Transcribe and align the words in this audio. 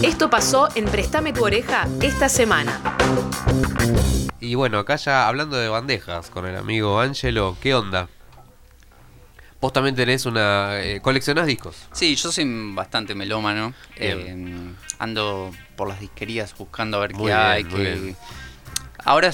Esto 0.00 0.30
pasó 0.30 0.68
en 0.74 0.86
Préstame 0.86 1.32
tu 1.32 1.44
oreja 1.44 1.86
esta 2.00 2.28
semana. 2.28 2.80
Y 4.40 4.54
bueno, 4.54 4.78
acá 4.78 4.96
ya 4.96 5.28
hablando 5.28 5.56
de 5.56 5.68
bandejas 5.68 6.30
con 6.30 6.46
el 6.46 6.56
amigo 6.56 7.00
Angelo, 7.00 7.56
¿qué 7.60 7.74
onda? 7.74 8.08
Vos 9.60 9.72
también 9.72 9.94
tenés 9.94 10.26
una... 10.26 10.80
Eh, 10.80 11.00
¿Coleccionás 11.00 11.46
discos? 11.46 11.76
Sí, 11.92 12.16
yo 12.16 12.32
soy 12.32 12.72
bastante 12.74 13.14
melómano. 13.14 13.74
Eh, 13.96 14.72
ando 14.98 15.52
por 15.76 15.88
las 15.88 16.00
disquerías 16.00 16.56
buscando 16.56 16.96
a 16.96 17.00
ver 17.00 17.14
Muy 17.14 17.26
qué 17.26 17.32
hay. 17.34 17.62
bien, 17.64 18.02
bien. 18.02 18.16
Ahora 19.04 19.32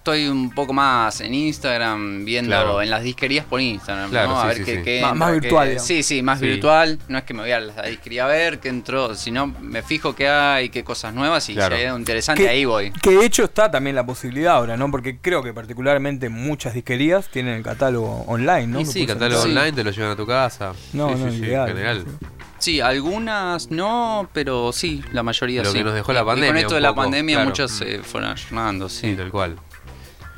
estoy 0.00 0.28
un 0.28 0.50
poco 0.50 0.72
más 0.72 1.20
en 1.20 1.34
Instagram, 1.34 2.24
viendo 2.24 2.48
Claro. 2.50 2.80
en 2.80 2.88
las 2.88 3.02
disquerías 3.02 3.44
por 3.44 3.60
Instagram, 3.60 4.08
Claro, 4.10 4.30
¿no? 4.30 4.36
sí, 4.36 4.44
a 4.44 4.46
ver 4.48 4.56
sí, 4.56 4.64
qué, 4.64 4.76
sí. 4.78 4.82
qué 4.82 5.00
Más- 5.02 5.12
entra, 5.12 5.14
más 5.26 5.28
qué- 5.34 5.40
virtual, 5.40 5.68
digamos. 5.68 5.86
Sí, 5.86 6.02
sí, 6.02 6.22
más 6.22 6.38
Sí. 6.40 6.46
virtual. 6.46 6.98
No 7.08 7.18
es 7.18 7.24
que 7.24 7.34
me 7.34 7.42
voy 7.42 7.52
a 7.52 7.60
la 7.60 7.82
disquería 7.82 8.24
a 8.24 8.28
ver 8.28 8.60
qué 8.60 8.68
entró, 8.70 9.14
sino 9.14 9.46
me 9.46 9.82
fijo 9.82 10.14
qué 10.14 10.26
hay, 10.28 10.70
qué 10.70 10.82
cosas 10.84 11.12
nuevas 11.12 11.46
y 11.50 11.54
Claro. 11.54 11.76
si 11.76 11.80
hay 11.82 11.86
algo 11.88 11.98
interesante, 11.98 12.42
Que- 12.42 12.48
ahí 12.48 12.64
voy. 12.64 12.92
Que 12.92 13.10
de 13.10 13.26
hecho 13.26 13.44
está 13.44 13.70
también 13.70 13.94
la 13.94 14.06
posibilidad 14.06 14.54
ahora, 14.54 14.76
¿no? 14.78 14.90
Porque 14.90 15.18
creo 15.18 15.42
que 15.42 15.52
particularmente 15.52 16.30
muchas 16.30 16.72
disquerías 16.72 17.28
tienen 17.28 17.54
el 17.56 17.62
catálogo 17.62 18.24
online, 18.26 18.66
¿no? 18.68 18.80
y 18.80 18.86
sí, 18.86 19.06
catálogo 19.06 19.44
entrar. 19.44 19.58
online, 19.64 19.72
te 19.76 19.84
lo 19.84 19.90
llevan 19.90 20.12
a 20.12 20.16
tu 20.16 20.26
casa. 20.26 20.72
No, 20.94 21.10
Sí, 21.10 21.14
no, 21.24 21.30
sí, 21.30 21.36
sí, 21.38 21.44
ideal, 21.44 21.68
en 21.68 21.76
general. 21.76 22.04
sí. 22.20 22.26
Sí, 22.58 22.80
algunas 22.80 23.70
no, 23.70 24.28
pero 24.34 24.70
sí, 24.72 25.02
la 25.12 25.22
mayoría 25.22 25.62
Lo 25.62 25.70
sí. 25.72 25.78
que 25.78 25.84
nos 25.84 25.94
dejó 25.94 26.12
la 26.12 26.24
pandemia 26.24 26.48
Y 26.48 26.52
con 26.52 26.58
esto 26.58 26.68
un 26.70 26.74
de 26.74 26.80
la 26.82 26.94
pandemia 26.94 27.36
claro. 27.36 27.48
muchos 27.50 27.72
Mm. 27.72 27.74
se 27.78 27.98
fueron 28.00 28.30
ayunando, 28.30 28.88
Sí, 28.88 29.10
sí. 29.10 29.16
tal 29.16 29.30
cual. 29.30 29.56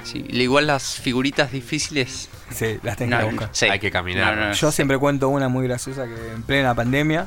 Sí. 0.04 0.24
Igual 0.28 0.66
las 0.66 1.00
figuritas 1.00 1.52
difíciles. 1.52 2.28
Sí, 2.50 2.78
las 2.82 2.96
tengo 2.96 3.18
que 3.18 3.24
buscar. 3.24 3.48
sí. 3.52 3.66
Hay 3.66 3.78
que 3.80 3.90
caminar. 3.90 4.36
No, 4.36 4.48
no, 4.48 4.52
Yo 4.52 4.70
siempre 4.72 4.98
cuento 4.98 5.28
una 5.28 5.48
muy 5.48 5.66
graciosa 5.66 6.06
que 6.06 6.32
en 6.34 6.42
plena 6.42 6.74
pandemia. 6.74 7.26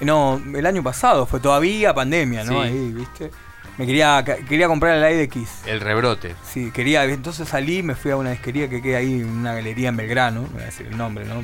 No, 0.00 0.40
el 0.54 0.66
año 0.66 0.82
pasado 0.82 1.24
fue 1.26 1.40
todavía 1.40 1.94
pandemia, 1.94 2.44
¿no? 2.44 2.52
Sí. 2.62 2.68
Ahí, 2.68 2.92
¿viste? 2.92 3.30
Me 3.78 3.86
quería 3.86 4.24
quería 4.48 4.68
comprar 4.68 4.96
el 5.02 5.20
IDX. 5.28 5.66
El 5.66 5.80
rebrote. 5.80 6.34
Sí, 6.50 6.70
quería, 6.70 7.04
entonces 7.04 7.48
salí, 7.48 7.82
me 7.82 7.94
fui 7.94 8.10
a 8.10 8.16
una 8.16 8.30
disquería 8.30 8.68
que 8.68 8.80
queda 8.80 8.98
ahí 8.98 9.20
en 9.20 9.28
una 9.28 9.54
galería 9.54 9.90
en 9.90 9.96
Belgrano, 9.98 10.42
no 10.42 10.48
voy 10.48 10.62
a 10.62 10.66
decir 10.66 10.86
el 10.86 10.96
nombre, 10.96 11.24
¿no? 11.26 11.42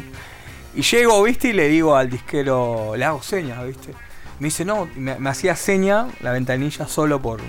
Y 0.75 0.81
llego, 0.83 1.23
¿viste? 1.23 1.49
Y 1.49 1.53
le 1.53 1.69
digo 1.69 1.95
al 1.95 2.09
disquero, 2.09 2.95
le 2.97 3.05
hago 3.05 3.23
señas, 3.23 3.63
¿viste? 3.67 3.93
Me 4.39 4.47
dice, 4.47 4.65
no, 4.65 4.89
me, 4.97 5.19
me 5.19 5.29
hacía 5.29 5.55
seña 5.57 6.07
la 6.21 6.33
ventanilla 6.33 6.89
solo 6.89 7.21
por, 7.21 7.41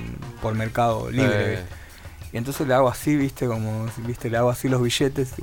por 0.42 0.54
Mercado 0.54 1.10
Libre, 1.10 1.32
Eh, 1.32 1.50
¿viste? 1.52 1.66
Y 2.34 2.38
entonces 2.38 2.68
le 2.68 2.74
hago 2.74 2.90
así, 2.90 3.16
¿viste? 3.16 3.46
Como, 3.48 3.88
¿viste? 4.08 4.30
Le 4.30 4.38
hago 4.38 4.50
así 4.50 4.68
los 4.68 4.82
billetes. 4.82 5.34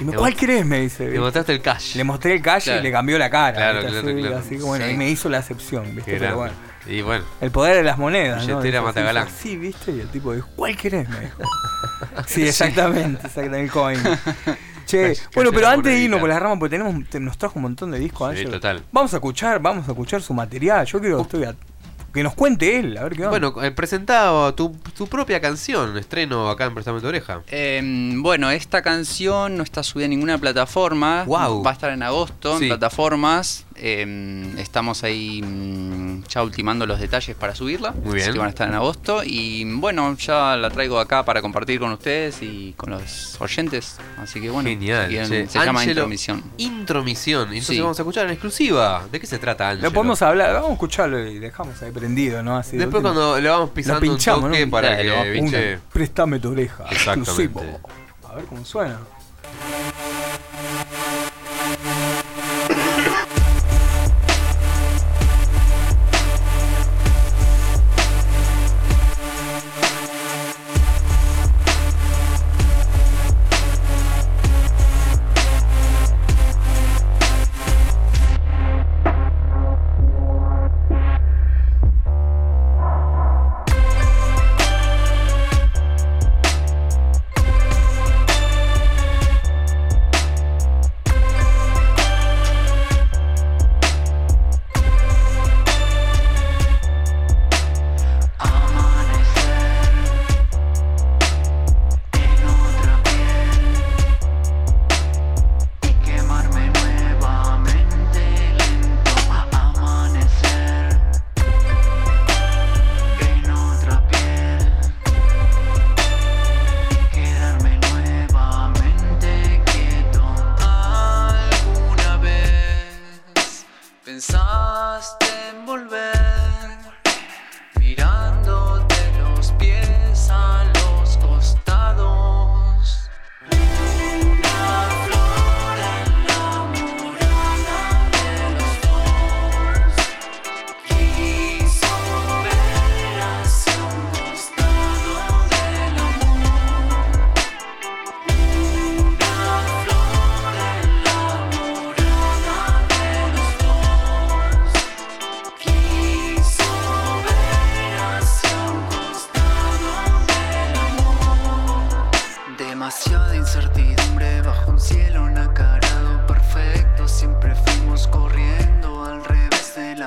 Y 0.00 0.04
me, 0.04 0.12
Le 0.12 0.18
¿cuál 0.18 0.34
querés? 0.34 0.66
Me 0.66 0.80
dice. 0.80 1.04
¿viste? 1.06 1.20
mostraste 1.20 1.52
el 1.52 1.62
cash. 1.62 1.94
Le 1.96 2.04
mostré 2.04 2.34
el 2.34 2.42
Claro. 2.42 2.80
y 2.80 2.82
le 2.82 2.92
cambió 2.92 3.18
la 3.18 3.30
cara. 3.30 3.56
Claro, 3.56 3.78
¿viste? 3.82 3.90
claro, 4.00 4.08
así, 4.10 4.20
claro. 4.20 4.38
así 4.38 4.56
bueno, 4.58 4.84
Sí. 4.86 4.90
y 4.92 4.96
me 4.96 5.08
hizo 5.10 5.28
la 5.28 5.38
excepción, 5.38 5.94
¿viste? 5.94 6.16
Pero 6.18 6.36
bueno. 6.36 6.52
Y 6.86 7.02
bueno, 7.02 7.24
El 7.40 7.50
poder 7.50 7.76
de 7.76 7.82
las 7.82 7.98
monedas, 7.98 8.46
¿no? 8.46 8.58
Billetera 8.58 8.80
matagalán. 8.82 9.26
así, 9.28 9.56
¿viste? 9.56 9.92
Y 9.92 10.00
el 10.00 10.08
tipo 10.08 10.32
dijo, 10.34 10.48
¿cuál 10.56 10.76
querés? 10.76 11.08
Me 11.08 11.20
dijo. 11.20 11.42
Sí, 12.26 12.46
exactamente, 12.46 13.26
exactamente, 13.26 13.60
el 13.64 13.70
coin. 13.70 13.98
Che, 14.86 15.08
Cash- 15.10 15.20
bueno, 15.34 15.50
cash 15.50 15.56
pero 15.58 15.68
antes 15.68 15.92
de 15.92 15.98
irnos 16.00 16.18
por 16.20 16.28
las 16.30 16.40
ramas, 16.40 16.58
porque 16.58 16.78
tenemos, 16.78 17.08
te- 17.10 17.20
nos 17.20 17.36
trajo 17.36 17.54
un 17.56 17.62
montón 17.64 17.90
de 17.90 17.98
discos, 17.98 18.34
Sí, 18.38 18.46
total. 18.46 18.82
Vamos 18.90 19.12
a 19.12 19.16
escuchar, 19.18 19.60
vamos 19.60 19.86
a 19.86 19.90
escuchar 19.92 20.22
su 20.22 20.32
material. 20.32 20.86
Yo 20.86 20.98
quiero 21.00 21.20
estoy 21.20 21.44
a- 21.44 21.54
que 22.18 22.22
nos 22.24 22.34
cuente 22.34 22.78
él, 22.78 22.96
a 22.98 23.04
ver 23.04 23.14
qué 23.16 23.26
onda. 23.26 23.30
bueno, 23.30 23.62
eh, 23.64 23.70
presentado 23.70 24.52
tu, 24.54 24.76
tu 24.96 25.06
propia 25.06 25.40
canción, 25.40 25.96
estreno 25.96 26.48
acá 26.50 26.64
en 26.66 26.74
Prestame 26.74 27.00
tu 27.00 27.06
oreja. 27.06 27.42
Eh, 27.48 28.12
bueno, 28.16 28.50
esta 28.50 28.82
canción 28.82 29.56
no 29.56 29.62
está 29.62 29.82
subida 29.82 30.04
en 30.04 30.10
ninguna 30.10 30.36
plataforma. 30.38 31.24
Guau. 31.24 31.62
Va 31.62 31.70
a 31.70 31.72
estar 31.74 31.90
en 31.90 32.02
agosto 32.02 32.58
Sí. 32.58 32.64
en 32.64 32.70
plataformas. 32.70 33.64
Eh, 33.80 34.54
estamos 34.58 35.04
ahí 35.04 35.40
mm, 35.42 36.24
ya 36.28 36.42
ultimando 36.42 36.86
los 36.86 36.98
detalles 37.00 37.36
para 37.36 37.54
subirla. 37.54 37.92
Muy 37.92 38.14
bien. 38.14 38.22
Así 38.24 38.32
que 38.32 38.38
van 38.38 38.46
a 38.48 38.50
estar 38.50 38.68
en 38.68 38.74
agosto. 38.74 39.22
Y 39.24 39.64
bueno, 39.76 40.14
ya 40.16 40.56
la 40.56 40.70
traigo 40.70 40.98
acá 40.98 41.24
para 41.24 41.40
compartir 41.40 41.78
con 41.80 41.92
ustedes 41.92 42.42
y 42.42 42.74
con 42.76 42.90
los 42.90 43.40
oyentes. 43.40 43.96
Así 44.18 44.40
que 44.40 44.50
bueno, 44.50 44.68
Genial. 44.68 45.04
si 45.04 45.08
quieren, 45.10 45.48
se 45.48 45.58
llama 45.58 45.80
Ángelo, 45.80 46.00
Intromisión. 46.02 46.42
Intromisión. 46.58 47.42
Entonces 47.48 47.66
Sí. 47.76 47.80
vamos 47.80 47.98
a 47.98 48.02
escuchar 48.02 48.24
en 48.26 48.32
exclusiva. 48.32 49.06
¿De 49.10 49.20
qué 49.20 49.26
se 49.26 49.38
trata, 49.38 49.68
Ángelo? 49.70 49.88
Lo 49.88 49.94
podemos 49.94 50.20
hablar, 50.22 50.52
vamos 50.54 50.70
a 50.70 50.72
escucharlo 50.74 51.26
y 51.28 51.38
dejamos 51.38 51.80
ahí 51.82 51.90
prendido, 51.92 52.42
¿no? 52.42 52.56
Así 52.56 52.72
de 52.76 52.84
Después 52.84 53.02
cuando 53.02 53.40
le 53.40 53.48
vamos 53.48 53.70
pisando 53.70 54.00
pinchamos, 54.00 54.44
un 54.44 54.50
toque 54.50 54.66
¿no? 54.66 54.70
para 54.72 54.90
Dale, 54.90 55.02
que, 55.04 55.36
vamos 55.38 55.82
préstame 55.92 56.40
tu 56.40 56.50
oreja. 56.50 56.84
Exactamente. 56.90 57.30
exclusivo. 57.30 57.80
A 58.28 58.34
ver 58.34 58.44
cómo 58.46 58.64
suena. 58.64 58.98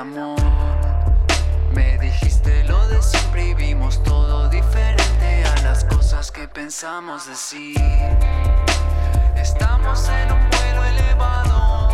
Amor. 0.01 0.39
Me 1.75 1.97
dijiste 1.99 2.63
lo 2.63 2.87
de 2.87 3.01
siempre 3.03 3.49
y 3.49 3.53
vimos 3.53 4.01
todo 4.03 4.49
diferente 4.49 5.43
a 5.45 5.61
las 5.61 5.85
cosas 5.85 6.31
que 6.31 6.47
pensamos 6.47 7.27
decir. 7.27 7.77
Estamos 9.35 10.09
en 10.09 10.31
un 10.31 10.49
vuelo 10.49 10.83
elevado. 10.85 11.89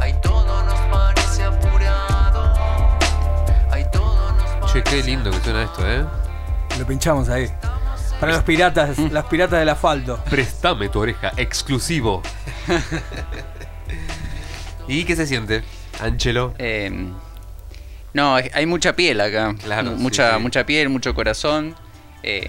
Ahí 0.00 0.14
todo 0.22 0.62
nos 0.64 0.80
parece 0.90 1.44
apurado. 1.44 2.54
Ahí 3.70 3.84
todo 3.92 4.32
nos 4.32 4.72
Che, 4.72 4.82
parece 4.82 4.82
qué 4.82 5.02
lindo 5.02 5.30
que 5.30 5.40
suena 5.40 5.64
esto, 5.64 5.86
¿eh? 5.86 6.02
Lo 6.78 6.86
pinchamos 6.86 7.28
ahí. 7.28 7.52
Para 8.18 8.32
los 8.32 8.42
piratas, 8.42 8.98
las 8.98 9.26
piratas 9.26 9.58
del 9.58 9.68
asfalto. 9.68 10.18
Préstame 10.30 10.88
tu 10.88 11.00
oreja, 11.00 11.32
exclusivo. 11.36 12.22
¿Y 14.88 15.04
qué 15.04 15.14
se 15.14 15.26
siente, 15.26 15.62
Angelo? 16.00 16.54
Eh, 16.58 16.90
no, 18.12 18.34
hay 18.36 18.66
mucha 18.66 18.94
piel 18.96 19.20
acá. 19.20 19.54
Claro, 19.62 19.92
mucha, 19.92 20.36
sí. 20.36 20.42
mucha 20.42 20.64
piel, 20.66 20.88
mucho 20.88 21.14
corazón. 21.14 21.74
Eh, 22.22 22.48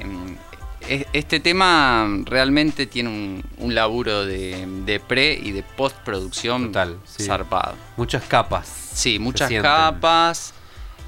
es- 0.88 1.06
este 1.14 1.40
tema 1.40 2.08
realmente 2.26 2.86
tiene 2.86 3.10
un, 3.10 3.44
un 3.58 3.76
laburo 3.76 4.26
de, 4.26 4.66
de 4.86 5.00
pre 5.00 5.34
y 5.34 5.52
de 5.52 5.64
postproducción 5.64 6.68
Total, 6.68 6.98
sí. 7.06 7.24
zarpado. 7.26 7.76
Muchas 7.98 8.24
capas. 8.24 8.68
Sí, 8.94 9.20
muchas 9.20 9.52
capas. 9.62 10.54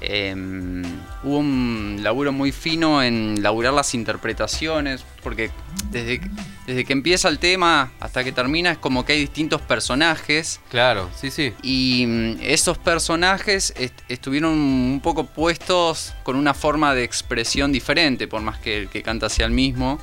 Eh, 0.00 0.34
hubo 1.22 1.38
un 1.38 1.98
laburo 2.02 2.32
muy 2.32 2.52
fino 2.52 3.02
en 3.02 3.42
laburar 3.42 3.72
las 3.74 3.94
interpretaciones, 3.94 5.04
porque 5.22 5.50
desde, 5.90 6.20
que- 6.20 6.30
desde 6.66 6.84
que 6.84 6.92
empieza 6.92 7.28
el 7.28 7.38
tema 7.38 7.92
hasta 8.00 8.24
que 8.24 8.32
termina 8.32 8.70
es 8.72 8.78
como 8.78 9.04
que 9.04 9.12
hay 9.14 9.20
distintos 9.20 9.60
personajes 9.60 10.60
Claro, 10.70 11.10
sí, 11.14 11.30
sí. 11.30 11.52
y 11.62 12.04
mm, 12.06 12.36
esos 12.42 12.78
personajes 12.78 13.74
est- 13.76 14.00
estuvieron 14.08 14.52
un 14.52 15.00
poco 15.02 15.24
puestos 15.26 16.14
con 16.22 16.36
una 16.36 16.54
forma 16.54 16.94
de 16.94 17.04
expresión 17.04 17.72
diferente, 17.72 18.28
por 18.28 18.40
más 18.42 18.58
que 18.58 18.78
el 18.78 18.88
que 18.88 19.02
canta 19.02 19.28
sea 19.28 19.46
el 19.46 19.52
mismo. 19.52 19.98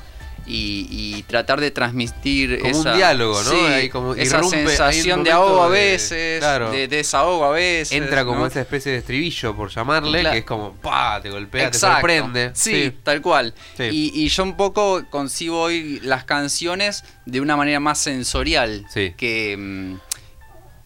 Y, 0.50 0.86
y 0.90 1.22
tratar 1.24 1.60
de 1.60 1.70
transmitir 1.70 2.58
Como 2.60 2.74
un 2.74 2.80
esa, 2.86 2.96
diálogo, 2.96 3.42
¿no? 3.42 3.50
sí, 3.50 3.56
Ahí 3.66 3.88
como 3.90 4.14
esa 4.14 4.38
irrumpe, 4.38 4.56
hay 4.56 4.62
un 4.62 4.68
sensación 4.68 5.22
de 5.24 5.30
ahogo 5.30 5.62
a 5.62 5.68
veces, 5.68 6.38
claro. 6.40 6.70
de 6.70 6.88
desahogo 6.88 7.44
a 7.44 7.50
veces. 7.50 7.92
Entra 7.92 8.24
como 8.24 8.40
¿no? 8.40 8.46
esa 8.46 8.60
especie 8.62 8.92
de 8.92 8.98
estribillo, 8.98 9.54
por 9.54 9.68
llamarle, 9.70 10.20
Claro. 10.20 10.32
que 10.32 10.38
es 10.38 10.44
como, 10.46 10.72
pa, 10.72 11.20
te 11.20 11.28
golpea, 11.30 11.66
Exacto. 11.66 11.86
te 11.86 11.92
sorprende. 12.18 12.50
Sí, 12.54 12.92
tal 13.02 13.20
cual. 13.20 13.52
Sí. 13.76 13.84
Y, 13.92 14.24
y 14.24 14.28
yo 14.28 14.42
un 14.42 14.56
poco 14.56 15.04
concibo 15.10 15.60
hoy 15.60 16.00
las 16.02 16.24
canciones 16.24 17.04
de 17.26 17.40
una 17.42 17.56
manera 17.56 17.78
más 17.80 17.98
sensorial 17.98 18.86
Sí. 18.92 19.12
que, 19.16 19.54
mm, 19.58 19.94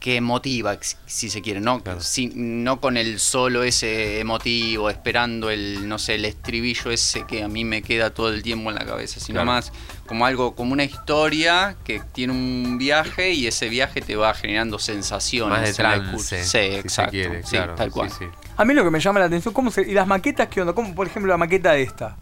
que 0.02 0.16
emotiva, 0.16 0.76
si- 0.80 0.96
si 1.06 1.30
se 1.30 1.40
quiere, 1.42 1.60
¿no? 1.60 1.80
Claro. 1.80 2.00
Si- 2.00 2.32
no 2.34 2.80
con 2.80 2.96
el 2.96 3.20
solo 3.20 3.62
ese 3.62 4.18
emotivo, 4.18 4.90
esperando 4.90 5.48
el, 5.48 5.88
no 5.88 5.98
sé, 6.00 6.16
el 6.16 6.24
estribillo 6.24 6.90
ese 6.90 7.24
que 7.24 7.44
a 7.44 7.48
mí 7.48 7.64
me 7.64 7.82
queda 7.82 8.10
todo 8.10 8.28
el 8.30 8.42
tiempo 8.42 8.68
en 8.70 8.74
la 8.76 8.84
cabeza, 8.84 9.20
sino 9.20 9.36
Claro. 9.36 9.46
más 9.52 9.72
como 10.08 10.26
algo, 10.26 10.54
como 10.56 10.72
una 10.72 10.82
historia 10.84 11.76
que 11.84 12.02
tiene 12.12 12.32
un 12.32 12.78
viaje 12.78 13.30
y 13.32 13.46
ese 13.46 13.68
viaje 13.68 14.00
te 14.02 14.16
va 14.16 14.34
generando 14.34 14.78
sensaciones. 14.80 15.58
Más 15.58 15.68
de 15.68 15.74
trance, 15.74 16.38
si 16.38 16.42
Sí, 16.44 16.50
se 16.50 16.78
exacto. 16.80 17.12
quiere, 17.12 17.42
sí, 17.44 17.50
claro. 17.50 17.74
tal 17.76 17.90
cual. 17.92 18.10
Sí, 18.10 18.16
sí. 18.18 18.24
A 18.56 18.64
mí 18.64 18.74
lo 18.74 18.82
que 18.84 18.90
me 18.90 18.98
llama 19.00 19.20
la 19.20 19.26
atención, 19.26 19.54
¿cómo 19.54 19.70
se, 19.70 19.82
¿y 19.82 19.92
las 19.94 20.06
maquetas 20.06 20.48
qué 20.48 20.60
onda? 20.60 20.72
¿Cómo, 20.74 20.94
por 20.94 21.06
ejemplo, 21.06 21.30
la 21.30 21.38
maqueta 21.38 21.72
de 21.72 21.82
esta? 21.82 22.16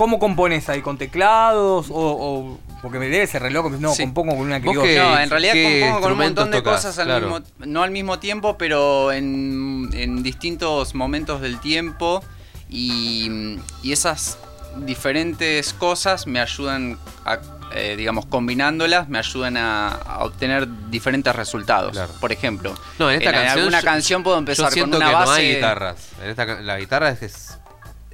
¿Cómo 0.00 0.18
compones 0.18 0.66
ahí? 0.70 0.80
¿Con 0.80 0.96
teclados? 0.96 1.90
O, 1.90 1.94
o- 1.94 2.58
porque 2.80 2.98
me 2.98 3.10
debe 3.10 3.26
ser 3.26 3.42
re 3.42 3.50
loco, 3.50 3.68
no, 3.68 3.92
Sí. 3.92 4.02
compongo 4.04 4.30
con 4.34 4.46
una 4.46 4.58
¿Vos 4.58 4.74
criolla. 4.78 5.02
No, 5.10 5.20
en 5.20 5.28
realidad 5.28 5.52
compongo 5.52 6.00
con 6.00 6.12
un 6.12 6.18
montón 6.18 6.50
de 6.50 6.62
cosas 6.62 6.98
al 6.98 7.04
Claro. 7.04 7.28
mismo, 7.28 7.46
no 7.66 7.82
al 7.82 7.90
mismo 7.90 8.18
tiempo, 8.18 8.56
pero 8.56 9.12
en, 9.12 9.90
en 9.92 10.22
distintos 10.22 10.94
momentos 10.94 11.42
del 11.42 11.60
tiempo 11.60 12.24
y, 12.70 13.58
y 13.82 13.92
esas 13.92 14.38
diferentes 14.86 15.74
cosas 15.74 16.26
me 16.26 16.40
ayudan 16.40 16.96
a, 17.26 17.38
eh, 17.74 17.94
digamos, 17.98 18.24
combinándolas, 18.24 19.06
me 19.10 19.18
ayudan 19.18 19.58
a, 19.58 19.88
a 19.88 20.24
obtener 20.24 20.66
diferentes 20.88 21.36
resultados. 21.36 21.92
Claro. 21.92 22.12
Por 22.20 22.32
ejemplo, 22.32 22.74
No, 22.98 23.10
en 23.10 23.18
esta 23.18 23.32
canción. 23.32 23.58
alguna 23.58 23.80
yo- 23.80 23.84
canción 23.84 24.22
puedo 24.22 24.36
yo 24.36 24.38
empezar 24.38 24.72
con 24.72 24.94
una 24.94 25.06
que 25.08 25.12
base. 25.12 25.26
no 25.26 25.32
hay 25.32 25.54
guitarras. 25.56 25.96
En 26.22 26.30
esta, 26.30 26.46
la 26.46 26.78
guitarra 26.78 27.10
es. 27.10 27.22
es- 27.22 27.49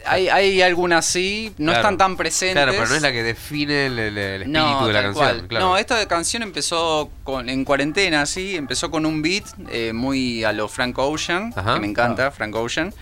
Hay, 0.09 0.29
hay 0.29 0.63
algunas 0.63 1.05
sí, 1.07 1.53
no 1.59 1.73
claro. 1.73 1.79
están 1.81 1.99
tan 1.99 2.17
presentes. 2.17 2.55
Claro, 2.63 2.73
pero 2.73 2.87
no 2.89 2.95
es 2.95 3.03
la 3.03 3.13
que 3.13 3.23
define 3.23 3.87
el, 3.87 3.99
el- 3.99 4.19
el 4.19 4.43
espíritu 4.43 4.51
No, 4.61 4.87
de 4.87 4.93
la 4.93 5.03
canción. 5.03 5.47
Claro. 5.49 5.65
No, 5.67 5.77
esta 5.79 6.07
canción 6.09 6.43
empezó 6.43 7.11
con, 7.25 7.49
en 7.49 7.65
cuarentena, 7.65 8.27
sí. 8.27 8.57
Empezó 8.57 8.91
con 8.91 9.05
un 9.07 9.23
beat 9.23 9.45
eh, 9.71 9.93
muy 9.93 10.45
a 10.45 10.53
lo 10.53 10.69
Frank 10.69 10.99
Ocean, 10.99 11.53
Ajá. 11.57 11.75
que 11.75 11.81
me 11.81 11.87
encanta, 11.89 12.31
Frank 12.31 12.55
Ocean. 12.55 12.93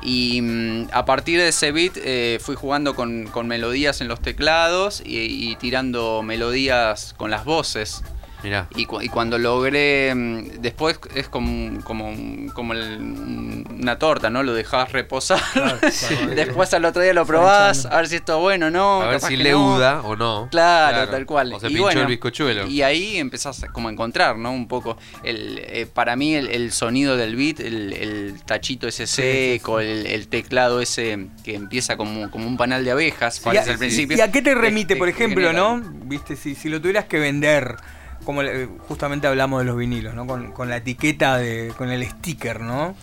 Y 0.00 0.40
mm, 0.42 0.88
a 0.92 1.04
partir 1.04 1.40
de 1.40 1.48
ese 1.48 1.72
beat 1.72 1.96
eh, 1.96 2.38
fui 2.40 2.54
jugando 2.54 2.94
con, 2.94 3.26
con 3.26 3.48
melodías 3.48 4.00
en 4.00 4.06
los 4.08 4.20
teclados 4.22 5.02
y, 5.04 5.16
y 5.50 5.56
tirando 5.56 6.22
melodías 6.22 7.14
con 7.16 7.30
las 7.30 7.44
voces. 7.44 8.02
Mirá. 8.42 8.68
Y, 8.76 8.86
cu- 8.86 9.00
y 9.02 9.08
cuando 9.08 9.36
logré, 9.38 10.14
mm, 10.14 10.60
después 10.60 10.98
es 11.14 11.28
como, 11.28 11.82
como, 11.82 12.12
como 12.54 12.72
el- 12.72 13.64
una 13.80 13.98
torta, 13.98 14.30
¿no? 14.30 14.42
Lo 14.42 14.54
dejás 14.54 14.92
reposar. 14.92 15.40
después 16.34 16.72
al 16.74 16.84
otro 16.84 17.02
día 17.02 17.12
lo 17.14 17.26
probás, 17.26 17.86
a 17.86 17.96
ver 17.96 18.08
si 18.08 18.16
esto 18.16 18.36
es 18.36 18.40
bueno 18.40 18.66
o 18.66 18.70
no. 18.70 19.02
A 19.02 19.08
ver 19.08 19.20
si 19.20 19.28
que 19.28 19.36
le 19.38 19.52
no. 19.52 19.70
leuda 19.72 20.02
o 20.02 20.16
no. 20.16 20.48
Claro, 20.50 21.08
tal 21.10 21.26
cual. 21.26 21.52
O 21.54 21.60
se 21.60 21.66
Y 21.66 21.70
pinchó 21.70 21.82
bueno, 21.84 22.00
el 22.02 22.06
bizcochuelo. 22.06 22.66
Y 22.66 22.82
ahí 22.82 23.16
empezás 23.18 23.64
como 23.72 23.88
a 23.88 23.92
encontrar, 23.92 24.36
¿no? 24.36 24.52
Un 24.52 24.68
poco. 24.68 24.96
El, 25.22 25.58
eh, 25.64 25.86
para 25.92 26.16
mí 26.16 26.34
el, 26.34 26.48
el 26.48 26.72
sonido 26.72 27.16
del 27.16 27.36
beat, 27.36 27.60
el, 27.60 27.92
el 27.92 28.42
tachito 28.44 28.86
ese 28.88 29.06
sí, 29.06 29.14
seco, 29.22 29.80
El, 29.80 30.28
teclado 30.28 30.80
ese 30.80 31.26
que 31.44 31.54
empieza 31.54 31.96
como, 31.96 32.30
como 32.30 32.46
un 32.46 32.56
panal 32.56 32.84
de 32.84 32.90
abejas, 32.90 33.38
¿Y 33.40 33.44
parece 33.44 33.70
a, 33.70 33.72
al 33.72 33.78
principio. 33.78 34.16
y 34.16 34.20
a 34.20 34.30
qué 34.30 34.42
te 34.42 34.48
Te- 34.50 34.54
remite, 34.54 34.94
te 34.94 34.98
por 34.98 35.08
ejemplo, 35.08 35.52
no? 35.52 35.82
Viste, 36.04 36.36
si, 36.36 36.54
si 36.54 36.68
lo 36.68 36.80
tuvieras 36.80 37.04
que 37.06 37.18
vender, 37.18 37.76
como 38.24 38.42
le- 38.42 38.66
justamente 38.88 39.26
hablamos 39.26 39.60
de 39.60 39.64
los 39.66 39.76
vinilos, 39.76 40.14
¿no? 40.14 40.26
Con, 40.26 40.52
con 40.52 40.68
la 40.68 40.76
etiqueta 40.78 41.38
de. 41.38 41.72
con 41.76 41.90
el 41.90 42.04
sticker, 42.08 42.60
¿no? 42.60 42.94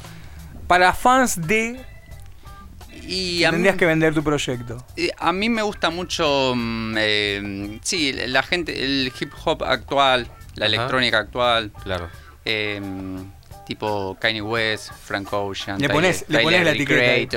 Para 0.68 0.94
fans 0.94 1.48
de. 1.48 1.80
Y 3.08 3.42
mí, 3.46 3.52
tendrías 3.52 3.76
que 3.76 3.86
vender 3.86 4.14
tu 4.14 4.24
proyecto. 4.24 4.84
a 5.20 5.32
mí 5.32 5.50
me 5.50 5.62
gusta 5.62 5.90
mucho, 5.90 6.54
mm, 6.56 6.96
eh, 6.98 7.80
sí, 7.84 8.14
la 8.14 8.42
gente, 8.42 8.84
el 8.84 9.12
hip 9.20 9.32
hop 9.44 9.64
actual, 9.64 10.28
la 10.56 10.66
Ajá. 10.66 10.74
electrónica 10.76 11.20
actual, 11.20 11.72
Claro. 11.84 12.10
eh, 12.46 12.82
tipo 13.68 14.18
Kanye 14.20 14.42
West, 14.42 14.92
Frank 15.04 15.32
Ocean, 15.34 15.80
Le 15.80 15.88
Tyler- 15.88 15.94
pones- 15.94 16.22
le 16.22 16.38
Tyler, 16.40 16.44
pones 16.44 16.60
la 16.64 16.72
the 16.72 16.76
etiqueta 16.78 17.02
ahí. 17.12 17.28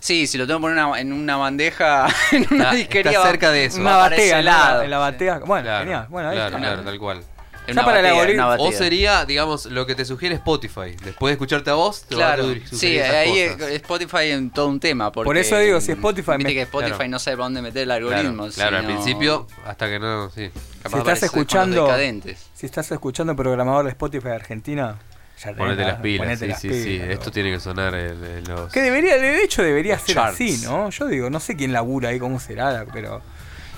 Sí, 0.00 0.26
si 0.26 0.38
lo 0.38 0.46
tengo 0.46 0.60
que 0.60 0.62
poner 0.62 0.84
una- 0.84 1.00
en 1.00 1.12
una 1.12 1.36
bandeja, 1.36 2.06
en 2.32 2.46
una 2.50 2.64
Está- 2.64 2.74
disquería. 2.74 3.10
está 3.12 3.20
va- 3.22 3.26
cerca 3.30 3.50
de 3.50 3.64
eso. 3.66 3.80
Una 3.80 3.96
batea, 3.96 4.18
ese 4.24 4.36
¿no? 4.36 4.42
lado. 4.42 4.82
En 4.82 4.90
la 4.90 4.98
batea. 4.98 5.38
Bueno, 5.40 5.64
claro, 5.64 5.84
genial. 5.84 6.06
Bueno, 6.08 6.28
ahí 6.30 6.36
claro, 6.36 6.56
está. 6.56 6.66
claro, 6.68 6.82
tal 6.82 6.98
cual. 6.98 7.22
Una 7.70 7.84
para 7.84 8.00
la 8.00 8.12
batea, 8.12 8.24
gori- 8.24 8.30
en 8.30 8.40
una 8.40 8.54
O 8.54 8.72
sería, 8.72 9.26
digamos, 9.26 9.66
lo 9.66 9.84
que 9.84 9.94
te 9.94 10.06
sugiere 10.06 10.34
Spotify. 10.36 10.96
Después 11.04 11.30
de 11.30 11.32
escucharte 11.32 11.68
a 11.68 11.74
vos, 11.74 12.02
te 12.04 12.14
va 12.16 12.22
a 12.22 12.34
Claro, 12.36 12.42
sugerir 12.44 12.68
sí, 12.72 12.96
esas 12.96 13.14
ahí 13.14 13.48
cosas. 13.50 13.70
Spotify 13.72 14.30
en 14.30 14.50
todo 14.50 14.68
un 14.68 14.80
tema. 14.80 15.12
Porque, 15.12 15.26
Por 15.26 15.36
eso 15.36 15.58
digo, 15.58 15.78
si 15.82 15.92
Spotify 15.92 16.30
Viste 16.38 16.44
me- 16.44 16.54
que 16.54 16.62
Spotify 16.62 16.94
Claro. 16.94 17.10
no 17.10 17.18
sabe 17.18 17.36
para 17.36 17.44
dónde 17.44 17.60
meter 17.60 17.82
el 17.82 17.88
Claro, 17.88 18.08
algoritmo. 18.08 18.48
claro, 18.54 18.76
al 18.78 18.86
sino 18.86 18.94
principio, 18.94 19.46
hasta 19.66 19.86
que 19.86 19.98
no, 19.98 20.30
sí. 20.30 20.50
capaz 20.82 20.92
Si 20.92 20.98
estás 20.98 21.22
escuchando- 21.24 21.84
decadentes. 21.84 22.46
Si 22.54 22.64
estás 22.64 22.90
escuchando 22.90 23.36
programador 23.36 23.84
de 23.84 23.90
Spotify 23.90 24.28
de 24.28 24.34
Argentina, 24.36 24.96
ya 25.42 25.52
Ponete 25.54 25.82
la- 25.82 25.88
las 25.88 26.00
pilas, 26.00 26.18
ponete 26.26 26.44
sí, 26.44 26.48
las 26.50 26.60
sí, 26.60 26.68
sí. 26.68 26.84
pilas, 26.84 27.08
Esto 27.10 27.20
loco. 27.26 27.30
tiene 27.32 27.52
que 27.52 27.60
sonar 27.60 27.92
los... 27.94 28.72
Que 28.72 28.80
debería, 28.82 29.16
de 29.18 29.42
hecho 29.44 29.62
debería 29.62 29.98
ser 29.98 30.14
charts. 30.16 30.34
así, 30.34 30.60
¿no? 30.64 30.90
Yo 30.90 31.06
digo, 31.06 31.30
no 31.30 31.40
sé 31.40 31.56
quién 31.56 31.72
labura 31.72 32.08
ahí, 32.10 32.18
cómo 32.18 32.40
será, 32.40 32.84
pero... 32.92 33.22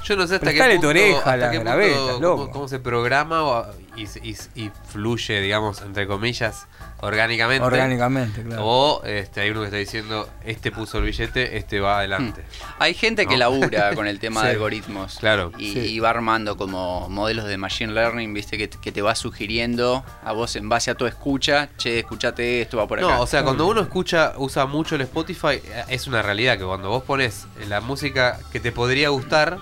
Yo 0.05 0.17
no 0.17 0.27
sé 0.27 0.37
hasta 0.37 0.53
qué 0.53 0.59
punto, 0.63 0.81
tu 0.81 0.89
oreja 0.89 1.19
hasta 1.19 1.37
la 1.37 1.51
qué 1.51 1.57
punto 1.59 1.71
graveta, 1.73 1.97
cómo, 1.99 2.19
loco. 2.21 2.51
cómo 2.51 2.69
se 2.69 2.79
programa 2.79 3.43
o- 3.45 3.67
y, 3.97 4.05
y- 4.29 4.37
y 4.55 4.71
fluye, 4.89 5.41
digamos, 5.41 5.83
entre 5.83 6.07
comillas, 6.07 6.67
orgánicamente. 7.01 7.65
Orgánicamente, 7.67 8.43
claro. 8.43 8.63
O 8.65 9.05
este, 9.05 9.41
hay 9.43 9.51
uno 9.51 9.61
que 9.61 9.67
está 9.67 9.77
diciendo, 9.77 10.29
este 10.45 10.71
puso 10.71 10.99
el 10.99 11.05
billete, 11.05 11.57
este 11.59 11.81
va 11.81 11.99
adelante. 11.99 12.43
Hay 12.79 12.95
gente 12.95 13.27
que 13.27 13.37
labura 13.37 13.95
con 13.95 14.07
el 14.07 14.19
tema 14.21 14.41
Sí. 14.41 14.47
de 14.47 14.53
algoritmos. 14.55 15.19
Claro. 15.19 15.53
Y, 15.59 15.73
Sí. 15.73 15.79
y 15.81 15.99
va 15.99 16.11
armando 16.11 16.57
como 16.57 17.09
modelos 17.09 17.47
de 17.47 17.57
machine 17.59 17.93
learning, 17.93 18.33
viste, 18.33 18.57
que, 18.59 18.69
que 18.71 18.93
te 18.93 19.03
va 19.03 19.15
sugiriendo 19.15 20.05
a 20.25 20.33
vos 20.33 20.57
en 20.57 20.69
base 20.69 20.91
a 20.91 20.95
tu 20.95 21.07
escucha, 21.07 21.69
che, 21.77 21.99
escuchate 22.01 22.63
esto, 22.63 22.77
va 22.79 22.87
por 22.87 22.99
acá. 22.99 23.09
No, 23.09 23.21
o 23.21 23.27
sea, 23.27 23.43
cuando 23.43 23.67
uno 23.67 23.81
escucha, 23.83 24.33
usa 24.37 24.67
mucho 24.67 24.95
el 24.95 25.03
Spotify, 25.03 25.61
eh, 25.65 25.85
es 25.89 26.07
una 26.07 26.23
realidad 26.23 26.57
que 26.59 26.65
cuando 26.65 26.89
vos 26.89 27.03
pones 27.03 27.47
la 27.69 27.81
música 27.81 28.39
que 28.53 28.61
te 28.61 28.73
podría 28.73 29.09
gustar, 29.11 29.59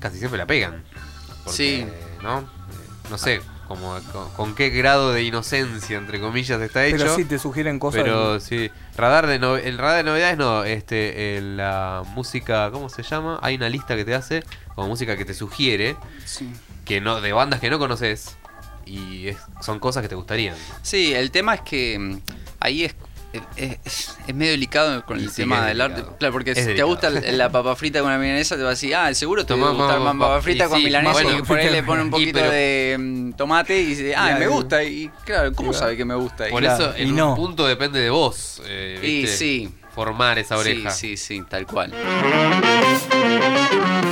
casi 0.00 0.18
siempre 0.18 0.38
la 0.38 0.46
pegan. 0.46 0.82
Porque, 1.44 1.56
Sí. 1.56 1.86
¿No? 2.22 2.48
No 3.10 3.18
sé, 3.18 3.40
como, 3.68 3.98
con, 4.12 4.30
con 4.30 4.54
qué 4.54 4.70
grado 4.70 5.12
de 5.12 5.22
inocencia, 5.24 5.98
entre 5.98 6.20
comillas, 6.20 6.60
está 6.60 6.86
hecho. 6.86 6.98
pero 6.98 7.16
sí 7.16 7.24
te 7.24 7.38
sugieren 7.38 7.78
cosas. 7.78 8.02
Pero 8.02 8.38
sí, 8.40 8.70
radar 8.96 9.26
de 9.26 9.38
no- 9.38 9.56
el 9.56 9.76
radar 9.78 9.98
de 9.98 10.04
novedades 10.04 10.38
no, 10.38 10.64
este, 10.64 11.36
en 11.36 11.56
la 11.56 12.02
música, 12.14 12.70
¿cómo 12.70 12.88
se 12.88 13.02
llama? 13.02 13.38
Hay 13.42 13.56
una 13.56 13.68
lista 13.68 13.96
que 13.96 14.04
te 14.04 14.14
hace 14.14 14.44
como 14.74 14.88
música 14.88 15.16
que 15.16 15.24
te 15.24 15.34
sugiere, 15.34 15.96
Sí. 16.24 16.50
que 16.84 17.00
no, 17.00 17.20
de 17.20 17.32
bandas 17.32 17.60
que 17.60 17.70
no 17.70 17.78
conoces 17.78 18.36
y 18.86 19.28
es- 19.28 19.38
son 19.60 19.78
cosas 19.80 20.02
que 20.02 20.08
te 20.08 20.14
gustarían. 20.14 20.54
Sí, 20.82 21.12
el 21.14 21.30
tema 21.30 21.54
es 21.54 21.60
que 21.62 21.98
mm, 21.98 22.20
ahí 22.60 22.84
es, 22.84 22.94
es, 23.56 23.78
es- 23.84 24.34
medio 24.34 24.52
delicado 24.52 25.04
con 25.06 25.18
el 25.18 25.30
sí, 25.30 25.36
tema 25.42 25.66
del 25.66 25.78
delicado. 25.78 26.04
arte. 26.06 26.16
Claro, 26.18 26.32
porque 26.32 26.50
Es 26.52 26.64
si 26.64 26.74
te 26.74 26.82
gusta 26.82 27.10
la, 27.10 27.50
papa 27.50 27.74
frita 27.76 28.00
con 28.00 28.08
una 28.08 28.18
milanesa, 28.18 28.56
te 28.56 28.62
va 28.62 28.68
a 28.68 28.70
decir, 28.72 28.94
ah, 28.94 29.12
seguro 29.14 29.44
te 29.46 29.54
va 29.54 29.68
a 29.68 29.72
gustar 29.72 30.00
más 30.00 30.14
papa 30.16 30.40
frita 30.42 30.64
y 30.64 30.68
con 30.68 30.78
sí, 30.78 30.84
milanesa. 30.84 31.12
bueno, 31.12 31.38
y 31.38 31.42
por 31.42 31.58
ahí 31.58 31.70
le 31.70 31.82
pone 31.82 32.02
un 32.02 32.10
poquito 32.10 32.38
pero- 32.38 32.50
de 32.50 32.96
mm, 32.98 33.32
tomate 33.32 33.78
y 33.80 33.84
dice, 33.86 34.14
ah, 34.14 34.26
Claro. 34.28 34.38
me 34.40 34.46
gusta. 34.48 34.84
Y 34.84 35.10
claro, 35.24 35.52
¿cómo 35.54 35.72
sabe 35.72 35.96
que 35.96 36.04
me 36.04 36.14
gusta? 36.14 36.46
Por 36.48 36.60
Claro, 36.62 36.84
eso, 36.90 36.96
en 36.96 37.08
y 37.16 37.20
un 37.20 37.34
punto 37.34 37.66
depende 37.66 38.00
de 38.00 38.10
vos, 38.10 38.60
eh, 38.66 39.24
sí. 39.36 39.70
formar 39.94 40.38
esa 40.38 40.56
oreja. 40.56 40.90
Sí, 40.90 41.16
sí, 41.16 41.38
sí, 41.38 41.42
tal 41.48 41.66
cual. 41.66 41.92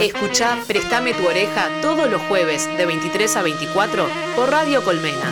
Escucha 0.01 0.57
Préstame 0.67 1.13
tu 1.13 1.27
oreja 1.27 1.69
todos 1.83 2.11
los 2.11 2.21
jueves 2.23 2.69
de 2.79 2.87
23 2.87 3.37
a 3.37 3.43
24 3.43 4.07
por 4.35 4.51
Radio 4.51 4.83
Colmena. 4.83 5.31